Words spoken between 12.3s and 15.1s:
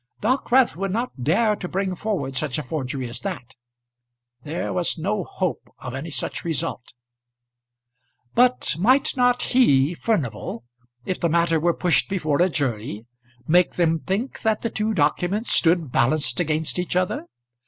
a jury, make them think that the two